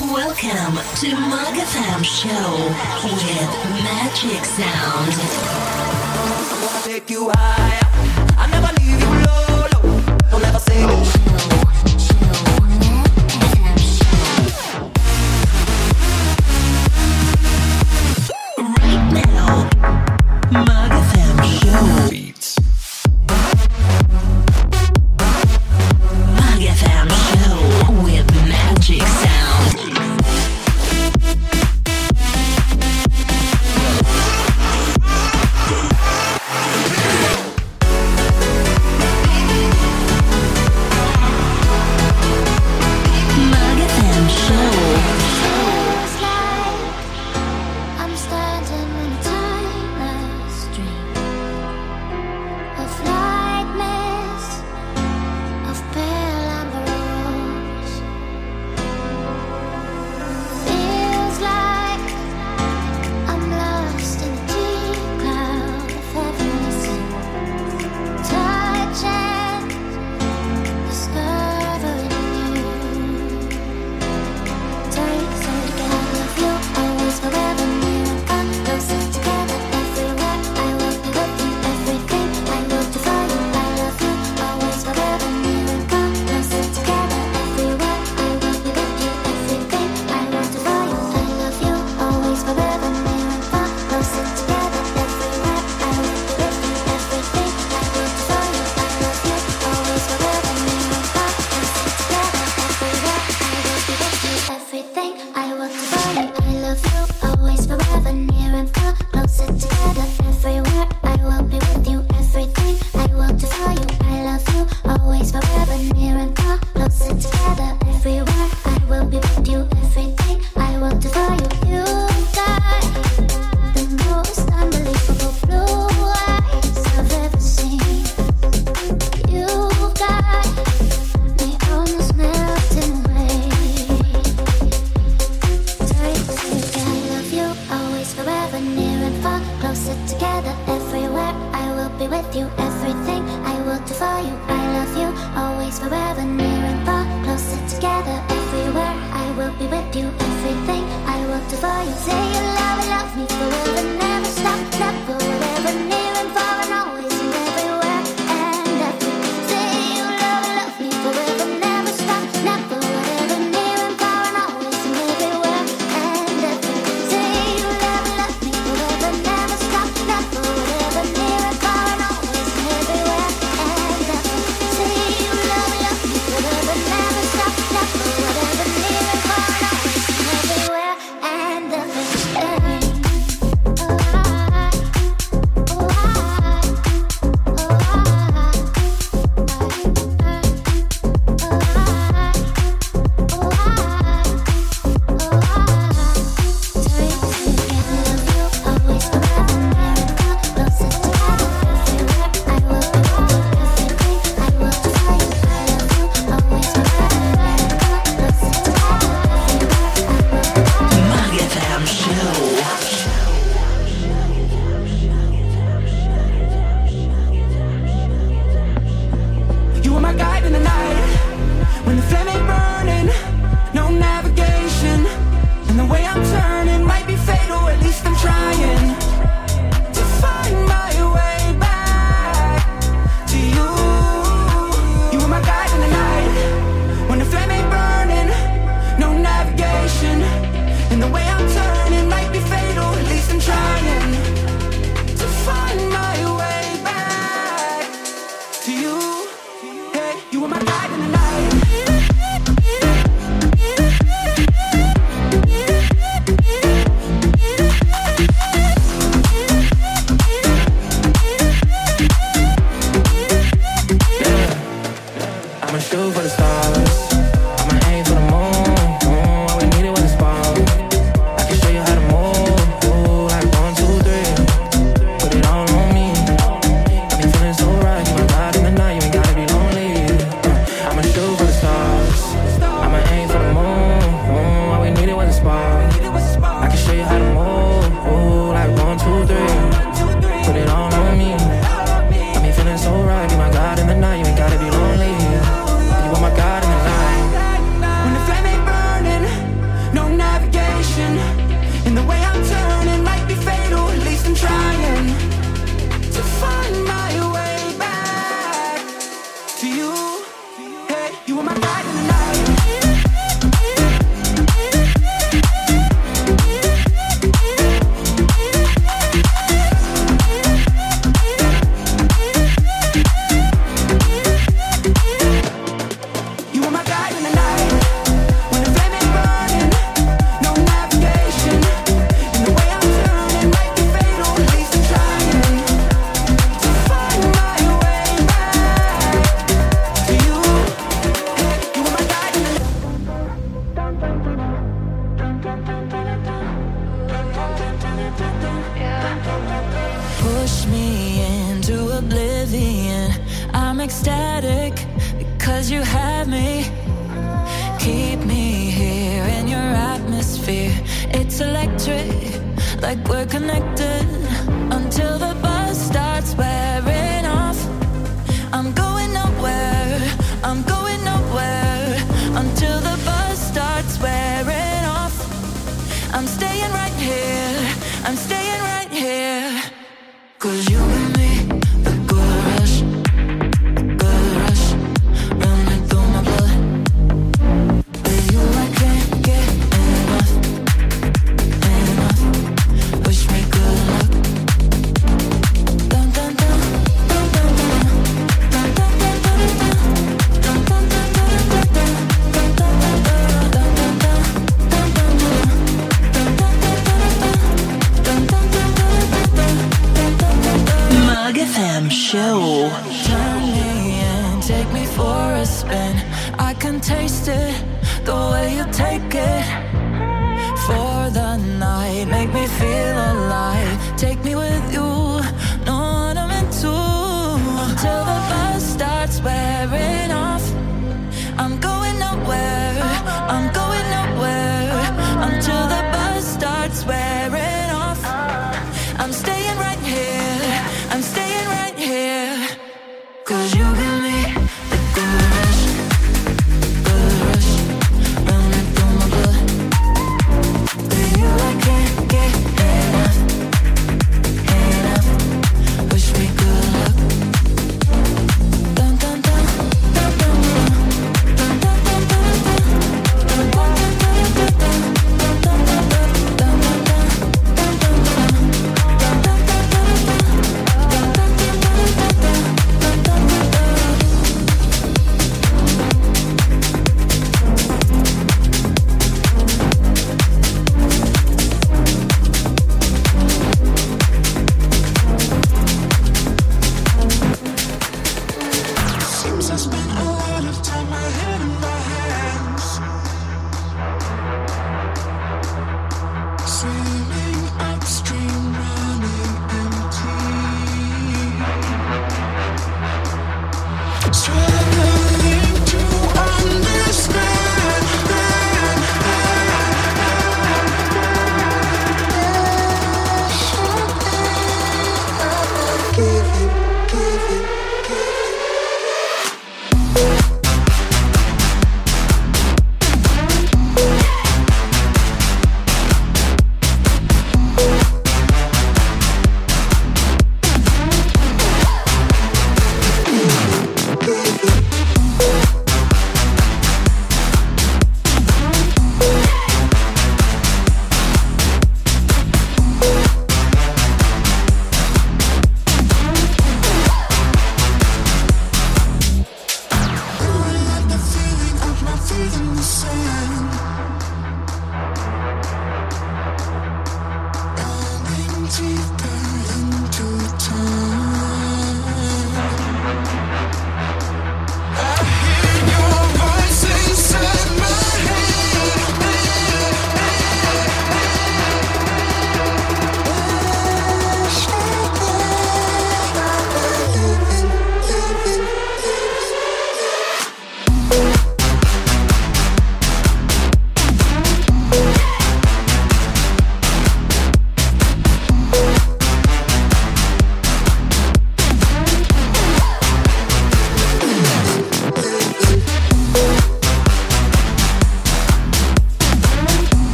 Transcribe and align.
Welcome 0.00 0.76
to 0.96 1.08
FM 1.52 2.02
Show 2.02 2.56
with 3.04 3.52
Magic 3.84 4.44
Sound. 4.46 5.12
Take 6.84 7.10
you 7.10 7.30
higher. 7.34 7.86
I 8.38 8.46
never 8.50 8.72
leave 8.80 8.98
you 8.98 9.12
low, 9.26 9.66
low. 9.74 10.00
Don't 10.30 10.44
ever 10.46 10.58
say 10.58 10.86
Right 10.86 11.63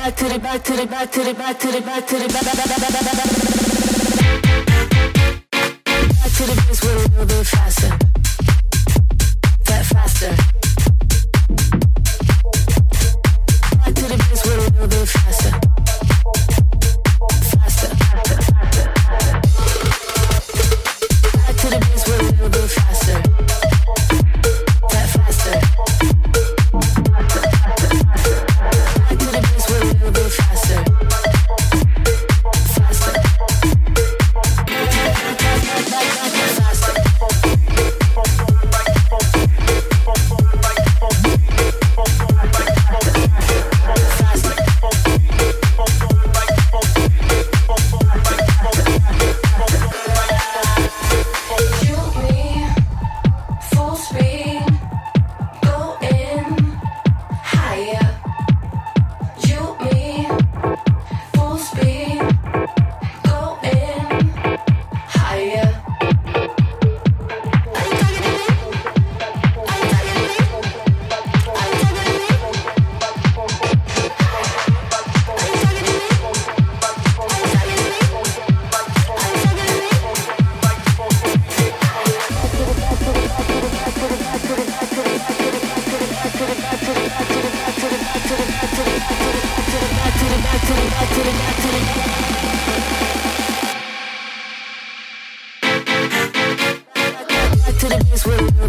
back 0.00 0.16
to 0.16 0.24
the 0.24 0.38
back 0.38 0.64
to 0.64 0.72
the 0.72 0.86
back 0.86 1.10
to 1.12 1.22
the 1.22 1.34
back 1.34 1.58
to 1.60 1.66
the 1.70 1.80
back 1.82 2.06
to 2.06 2.16
the 2.16 2.28
back 2.28 2.44
to 2.44 2.56
the 2.56 2.64
back 2.64 2.88
to 6.36 6.44
the 6.46 6.60
a 6.82 7.18
little 7.18 7.26
bit 7.26 7.46
faster. 7.46 8.09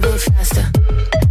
go 0.02 0.18
faster. 0.18 1.31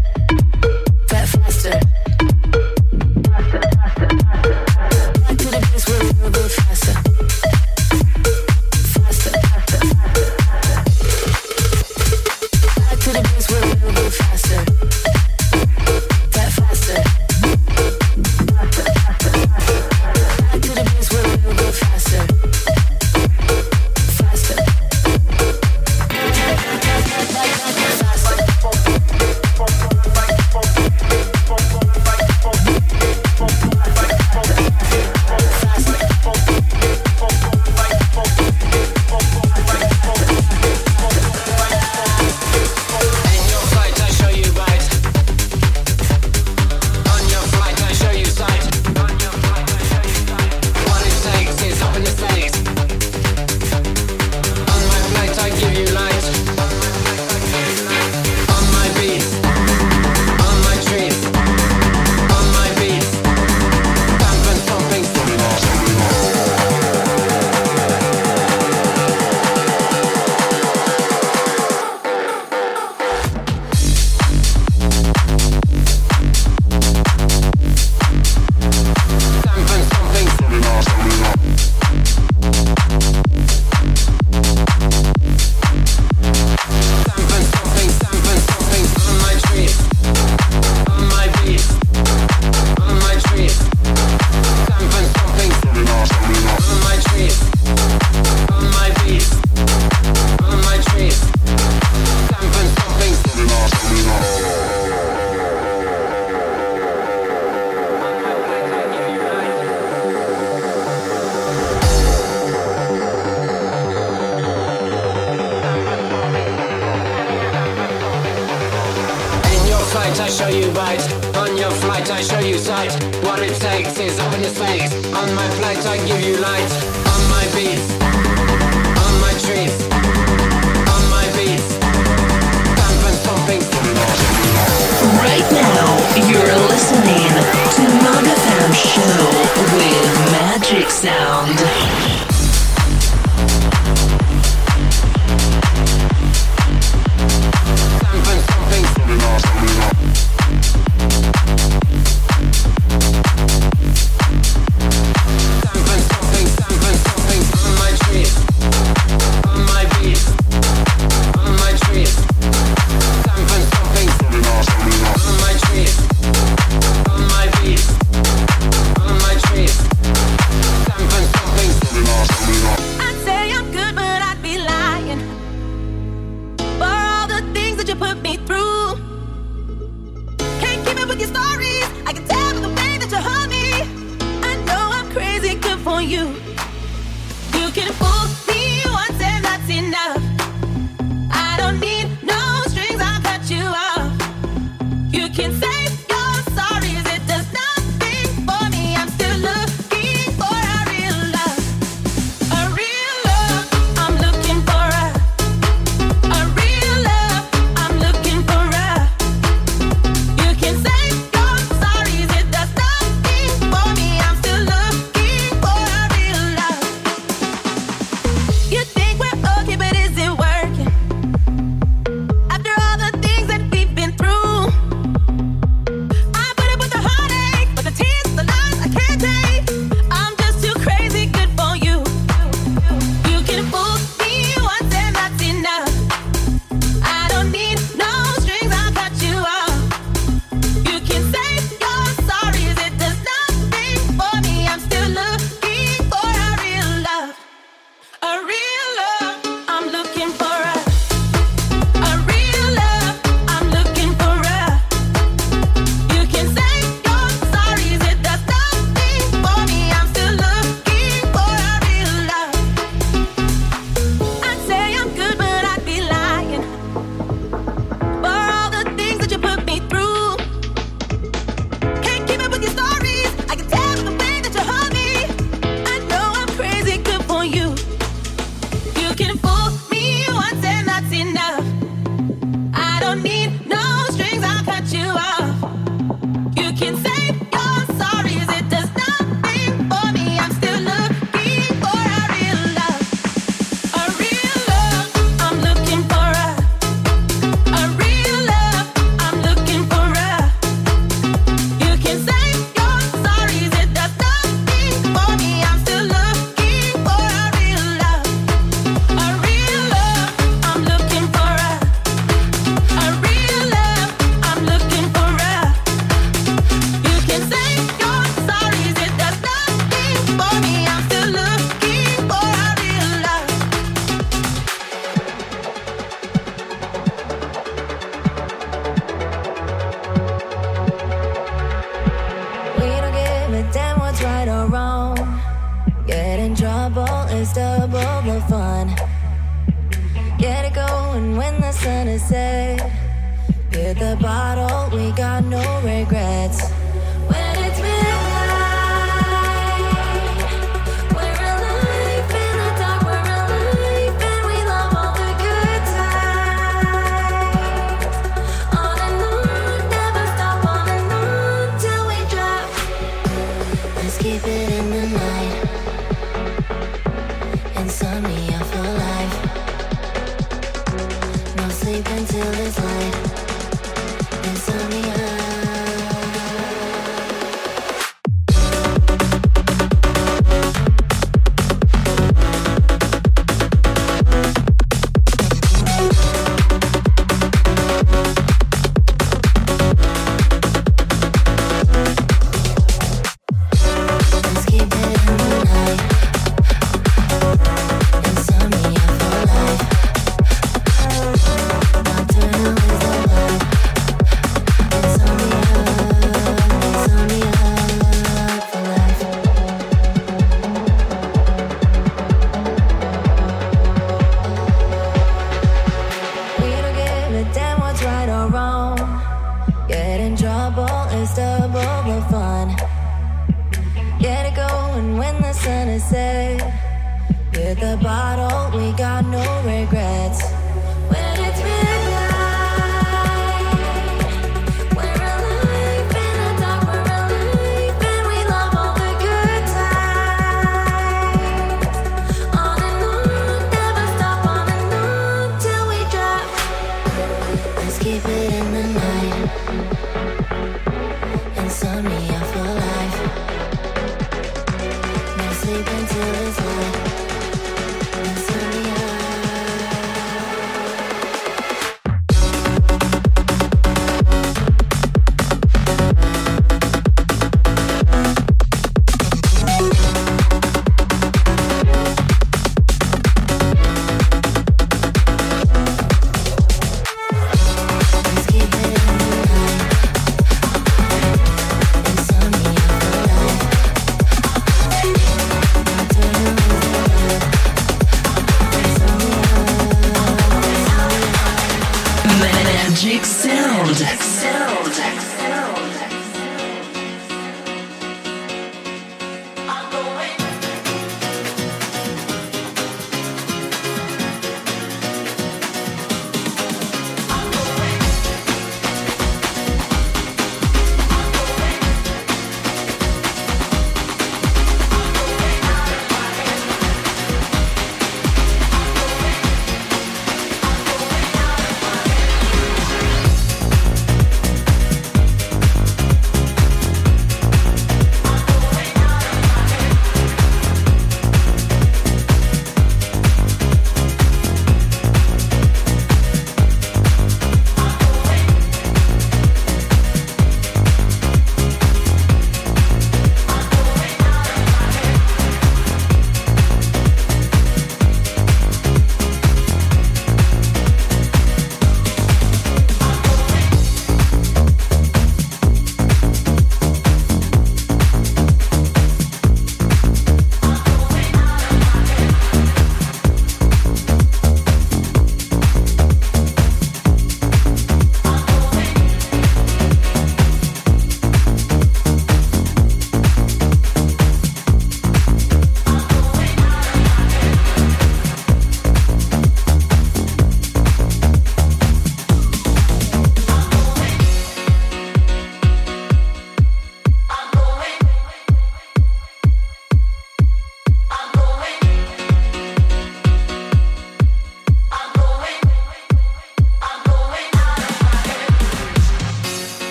Magic 492.40 493.26
Sound. 493.26 493.96
Sound. 493.96 495.29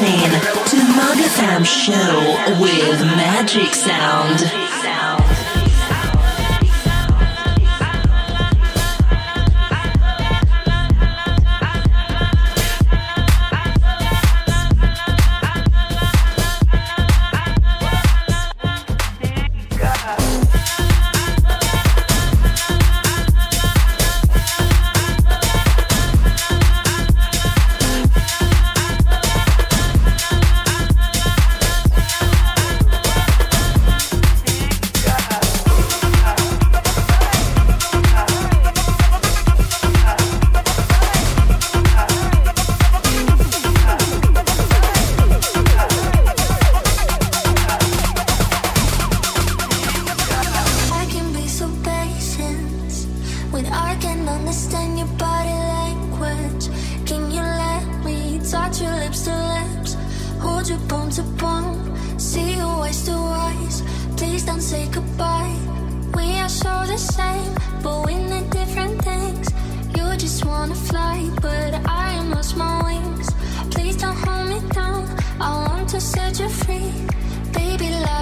listening 0.00 0.30
to 0.64 0.76
MAG 0.96 1.18
FM 1.18 1.64
Show 1.64 2.60
with 2.60 3.00
Magic 3.00 3.74
Sound. 3.74 4.67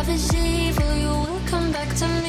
prophecy, 0.06 0.68
evil, 0.68 0.94
you 0.94 1.08
will 1.08 1.40
come 1.46 1.72
back 1.72 1.88
to 1.96 2.06
me. 2.22 2.26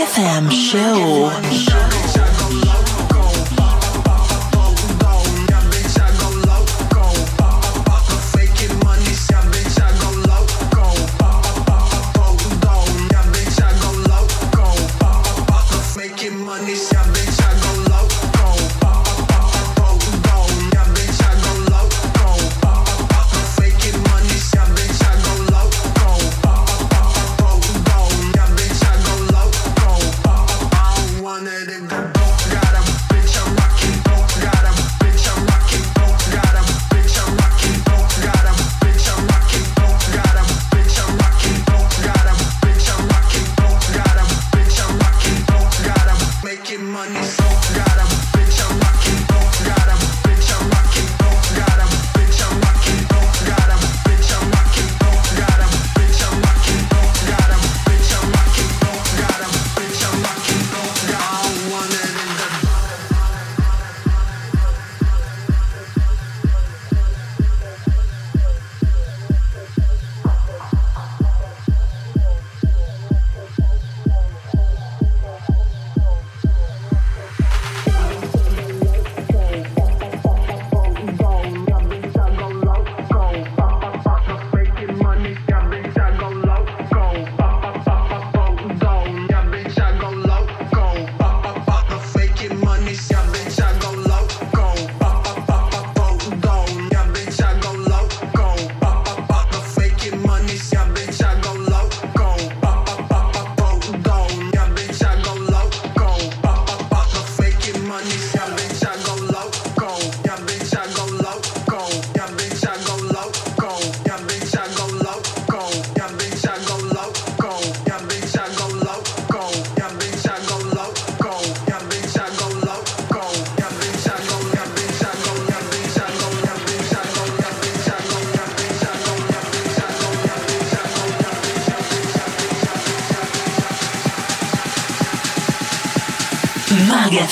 FM 0.00 0.50
Show. 0.50 1.29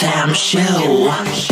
FM 0.01 0.33
Show. 0.33 1.48